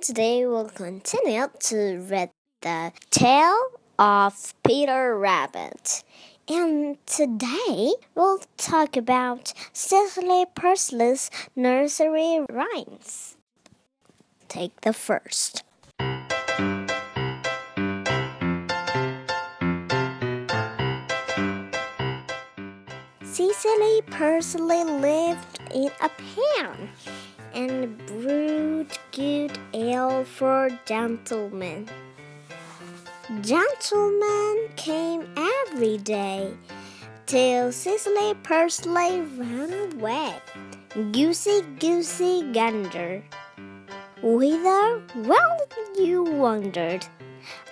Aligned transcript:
today 0.00 0.46
we'll 0.46 0.70
continue 0.70 1.46
to 1.58 1.98
read 2.08 2.30
the 2.62 2.90
tale 3.10 3.62
of 3.98 4.54
Peter 4.66 5.18
Rabbit. 5.18 6.04
And 6.48 6.96
today 7.04 7.92
we'll 8.14 8.40
talk 8.56 8.96
about 8.96 9.52
Cecily 9.74 10.46
Parsley's 10.54 11.30
nursery 11.54 12.40
rhymes. 12.48 13.36
Take 14.48 14.80
the 14.80 14.94
first. 14.94 15.64
Cecily 23.22 24.02
Parsley 24.10 24.82
lived 24.84 25.58
in 25.74 25.90
a 26.00 26.08
pan 26.08 26.90
and 27.54 27.96
brewed 28.06 28.96
good 29.12 29.58
ale 29.72 30.24
for 30.24 30.70
gentlemen. 30.86 31.88
Gentlemen 33.42 34.68
came 34.76 35.28
every 35.36 35.98
day 35.98 36.52
till 37.26 37.70
Cecily 37.70 38.34
Parsley 38.42 39.20
ran 39.20 39.72
away. 39.92 40.34
Goosey, 41.12 41.62
goosey, 41.78 42.50
gander. 42.52 43.22
Whither? 44.22 45.02
Well, 45.14 45.58
you 45.96 46.24
wandered. 46.24 47.06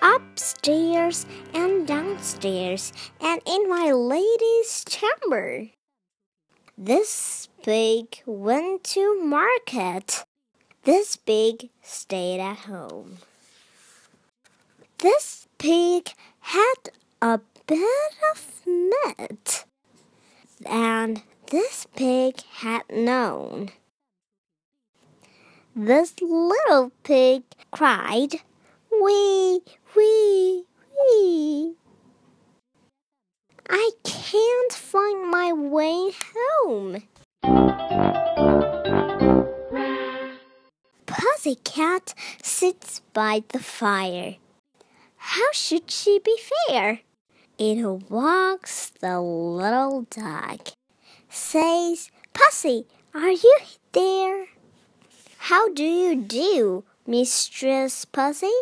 Upstairs 0.00 1.26
and 1.52 1.86
downstairs, 1.86 2.92
and 3.20 3.42
in 3.44 3.68
my 3.68 3.92
lady's 3.92 4.84
chamber. 4.86 5.68
This 6.80 7.48
pig 7.64 8.22
went 8.24 8.84
to 8.94 9.20
market. 9.20 10.24
This 10.84 11.16
pig 11.16 11.70
stayed 11.82 12.38
at 12.38 12.58
home. 12.70 13.18
This 14.98 15.48
pig 15.58 16.10
had 16.38 16.90
a 17.20 17.40
bit 17.66 18.12
of 18.30 18.62
meat, 18.64 19.64
and 20.64 21.22
this 21.50 21.88
pig 21.96 22.42
had 22.60 22.82
none. 22.88 23.70
This 25.74 26.14
little 26.20 26.92
pig 27.02 27.42
cried, 27.72 28.34
Wee, 28.92 29.62
wee, 29.96 30.64
wee. 30.64 30.67
Pussycat 41.48 42.12
sits 42.42 43.00
by 43.14 43.42
the 43.48 43.58
fire. 43.58 44.36
How 45.16 45.50
should 45.52 45.90
she 45.90 46.18
be 46.18 46.36
fair? 46.68 47.00
In 47.56 48.04
walks 48.10 48.90
the 49.00 49.18
little 49.18 50.02
dog. 50.10 50.60
Says, 51.30 52.10
Pussy, 52.34 52.84
are 53.14 53.30
you 53.30 53.58
there? 53.92 54.48
How 55.38 55.72
do 55.72 55.84
you 55.84 56.16
do, 56.16 56.84
Mistress 57.06 58.04
Pussy? 58.04 58.52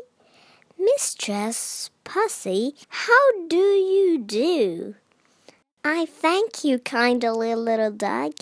Mistress 0.78 1.90
Pussy, 2.04 2.76
how 2.88 3.48
do 3.48 3.56
you 3.56 4.18
do? 4.18 4.94
I 5.84 6.06
thank 6.06 6.62
you 6.62 6.78
kindly, 6.78 7.52
little 7.56 7.90
dog. 7.90 8.34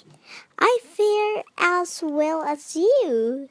I 0.58 0.78
fare 0.82 1.44
as 1.56 2.02
well 2.04 2.42
as 2.42 2.76
you. 2.76 3.48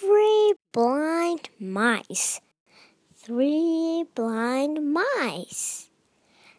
Three 0.00 0.54
blind 0.72 1.50
mice. 1.58 2.40
Three 3.14 4.06
blind 4.14 4.94
mice. 4.94 5.90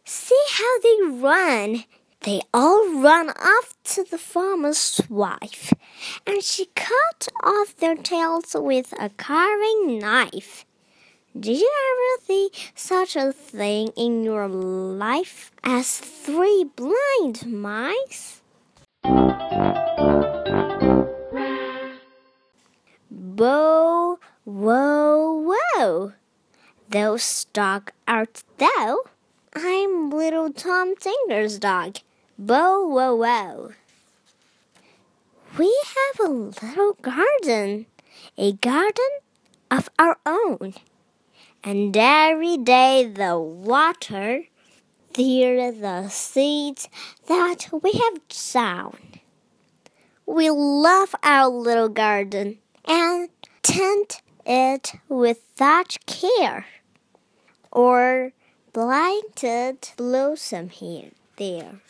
See 0.06 0.46
how 0.52 0.80
they 0.82 0.98
run. 1.10 1.86
They 2.20 2.42
all 2.54 3.02
run 3.02 3.32
off 3.32 3.74
to 3.96 4.04
the 4.04 4.20
farmer's 4.20 5.02
wife, 5.10 5.74
and 6.28 6.44
she 6.44 6.68
cut 6.76 7.30
off 7.42 7.76
their 7.78 7.96
tails 7.96 8.56
with 8.56 8.94
a 9.00 9.10
carving 9.10 9.98
knife. 9.98 10.68
Did 11.34 11.58
you 11.58 11.72
ever 11.90 12.26
see 12.28 12.52
such 12.76 13.16
a 13.16 13.34
thing 13.34 13.88
in 13.98 14.24
your 14.24 14.48
life 14.48 15.52
as 15.64 15.98
three 15.98 16.70
blind 16.76 17.48
mice? 17.48 18.42
Bow, 23.14 24.20
wow, 24.46 25.54
wow. 25.76 26.14
Those 26.88 27.44
dog 27.52 27.92
art 28.08 28.42
thou? 28.58 29.00
I'm 29.54 30.12
little 30.12 30.54
Tom 30.54 30.96
Tinker's 30.96 31.60
dog. 31.60 31.98
Bow, 32.40 32.88
wow, 32.88 33.16
wow. 33.16 33.70
We 35.58 35.78
have 35.98 36.26
a 36.26 36.32
little 36.32 36.94
garden, 37.02 37.86
a 38.38 38.54
garden 38.54 39.12
of 39.70 39.90
our 40.00 40.18
own. 40.26 40.76
And 41.66 41.98
every 41.98 42.56
day 42.56 43.12
the 43.14 43.38
water, 43.38 44.44
there 45.16 45.74
the 45.74 46.08
seeds 46.08 46.88
that 47.28 47.68
we 47.84 47.92
have 47.92 48.22
sown. 48.30 49.20
We 50.26 50.50
love 50.50 51.14
our 51.22 51.50
little 51.50 51.90
garden 51.90 52.61
and 52.86 53.30
tend 53.62 54.22
it 54.46 54.94
with 55.08 55.40
such 55.56 56.06
care, 56.06 56.66
or 57.72 58.32
blighted 58.74 59.90
blossom 59.98 60.70
here, 60.70 61.12
there. 61.38 61.82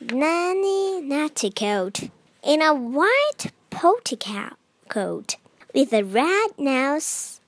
Nanny 0.00 1.02
Netticoat 1.02 2.10
in 2.42 2.62
a 2.62 2.74
white 2.74 3.52
polka 3.70 4.56
coat 4.88 5.36
with 5.74 5.92
a 5.92 6.02
red 6.02 6.50
nose. 6.58 7.40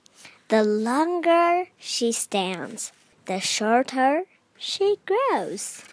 The 0.49 0.63
longer 0.63 1.69
she 1.79 2.11
stands, 2.11 2.91
the 3.25 3.39
shorter 3.39 4.23
she 4.57 4.97
grows. 5.05 5.83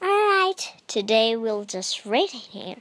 All 0.00 0.08
right, 0.08 0.72
today 0.86 1.36
we'll 1.36 1.64
just 1.64 2.06
read 2.06 2.30
here. 2.30 2.76